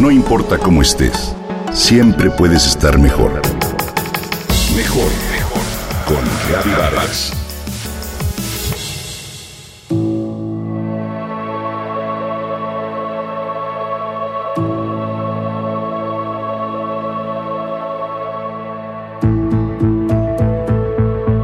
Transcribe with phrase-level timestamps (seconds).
[0.00, 1.36] No importa cómo estés,
[1.74, 3.32] siempre puedes estar mejor.
[4.74, 5.60] Mejor, mejor.
[6.06, 6.24] Con
[6.74, 7.32] Vargas.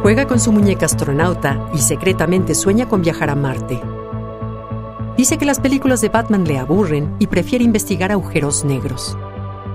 [0.00, 3.97] Juega con su muñeca astronauta y secretamente sueña con viajar a Marte.
[5.18, 9.18] Dice que las películas de Batman le aburren y prefiere investigar agujeros negros.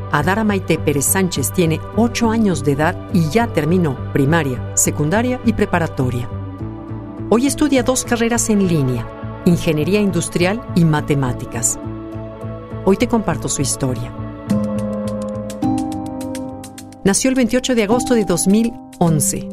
[0.10, 5.52] Adara Maite Pérez Sánchez tiene 8 años de edad y ya terminó primaria, secundaria y
[5.52, 6.30] preparatoria.
[7.30, 9.06] Hoy estudia dos carreras en línea,
[9.44, 11.78] ingeniería industrial y matemáticas.
[12.86, 14.16] Hoy te comparto su historia.
[17.04, 19.50] Nació el 28 de agosto de 2011.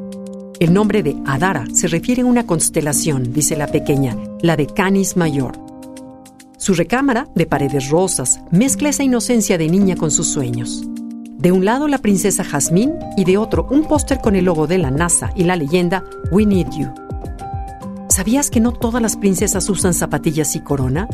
[0.60, 5.16] El nombre de Adara se refiere a una constelación, dice la pequeña, la de Canis
[5.16, 5.69] Mayor.
[6.60, 10.84] Su recámara, de paredes rosas, mezcla esa inocencia de niña con sus sueños.
[11.38, 14.76] De un lado la princesa Jasmine y de otro un póster con el logo de
[14.76, 16.92] la NASA y la leyenda We Need You.
[18.10, 21.08] ¿Sabías que no todas las princesas usan zapatillas y corona?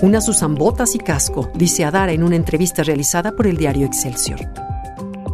[0.00, 4.38] Unas usan botas y casco, dice Adara en una entrevista realizada por el diario Excelsior.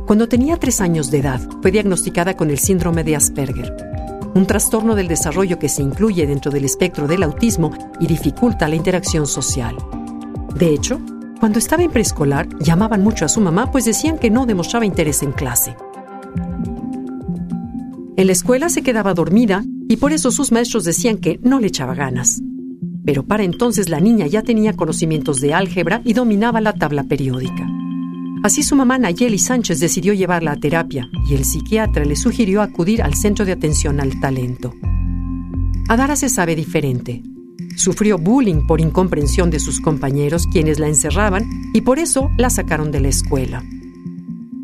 [0.07, 3.88] Cuando tenía tres años de edad, fue diagnosticada con el síndrome de Asperger,
[4.35, 8.77] un trastorno del desarrollo que se incluye dentro del espectro del autismo y dificulta la
[8.77, 9.77] interacción social.
[10.55, 11.01] De hecho,
[11.41, 15.23] cuando estaba en preescolar, llamaban mucho a su mamá pues decían que no demostraba interés
[15.23, 15.77] en clase.
[18.17, 21.69] En la escuela se quedaba dormida y por eso sus maestros decían que no le
[21.69, 22.41] echaba ganas.
[23.05, 27.78] Pero para entonces la niña ya tenía conocimientos de álgebra y dominaba la tabla periódica.
[28.43, 33.03] Así su mamá Nayeli Sánchez decidió llevarla a terapia y el psiquiatra le sugirió acudir
[33.03, 34.73] al Centro de Atención al Talento.
[35.89, 37.23] Adara se sabe diferente.
[37.77, 42.91] Sufrió bullying por incomprensión de sus compañeros quienes la encerraban y por eso la sacaron
[42.91, 43.65] de la escuela.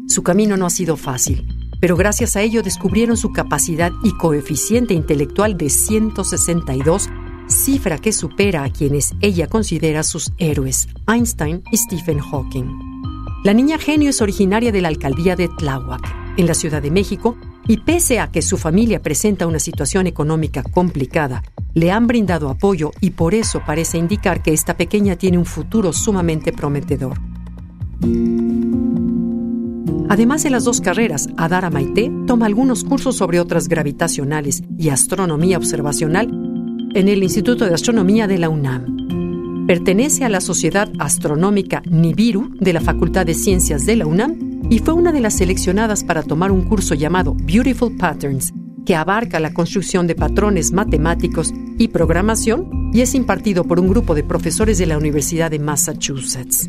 [0.07, 1.47] Su camino no ha sido fácil,
[1.81, 7.09] pero gracias a ello descubrieron su capacidad y coeficiente intelectual de 162,
[7.49, 12.94] cifra que supera a quienes ella considera sus héroes, Einstein y Stephen Hawking.
[13.45, 16.01] La niña genio es originaria de la alcaldía de Tláhuac,
[16.39, 17.37] en la Ciudad de México,
[17.69, 21.43] y pese a que su familia presenta una situación económica complicada,
[21.75, 25.93] le han brindado apoyo y por eso parece indicar que esta pequeña tiene un futuro
[25.93, 27.19] sumamente prometedor.
[30.09, 35.59] Además de las dos carreras, Adara Maite toma algunos cursos sobre otras gravitacionales y astronomía
[35.59, 36.31] observacional
[36.95, 39.04] en el Instituto de Astronomía de la UNAM.
[39.67, 44.81] Pertenece a la Sociedad Astronómica Nibiru de la Facultad de Ciencias de la UNAM y
[44.81, 48.53] fue una de las seleccionadas para tomar un curso llamado Beautiful Patterns,
[48.85, 54.15] que abarca la construcción de patrones matemáticos y programación y es impartido por un grupo
[54.15, 56.69] de profesores de la Universidad de Massachusetts.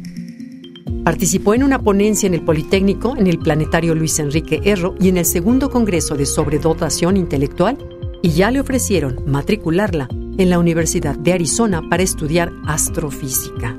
[1.03, 5.17] Participó en una ponencia en el Politécnico, en el Planetario Luis Enrique Erro y en
[5.17, 7.77] el segundo Congreso de Sobredotación Intelectual
[8.21, 13.77] y ya le ofrecieron matricularla en la Universidad de Arizona para estudiar astrofísica.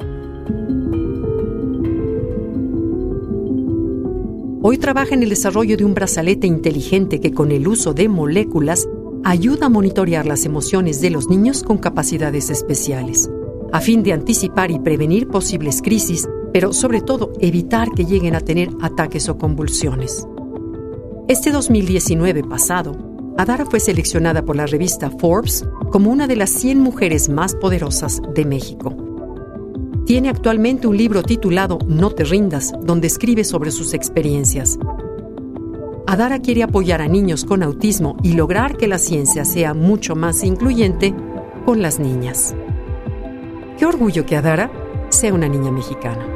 [4.63, 8.89] Hoy trabaja en el desarrollo de un brazalete inteligente que con el uso de moléculas
[9.23, 13.31] ayuda a monitorear las emociones de los niños con capacidades especiales,
[13.73, 18.41] a fin de anticipar y prevenir posibles crisis, pero sobre todo evitar que lleguen a
[18.41, 20.27] tener ataques o convulsiones.
[21.29, 23.06] Este 2019 pasado,
[23.39, 28.23] Adara fue seleccionada por la revista Forbes como una de las 100 mujeres más poderosas
[28.35, 28.97] de México.
[30.07, 34.79] Tiene actualmente un libro titulado No te rindas, donde escribe sobre sus experiencias.
[36.07, 40.43] Adara quiere apoyar a niños con autismo y lograr que la ciencia sea mucho más
[40.43, 41.15] incluyente
[41.67, 42.55] con las niñas.
[43.77, 44.71] Qué orgullo que Adara
[45.11, 46.36] sea una niña mexicana.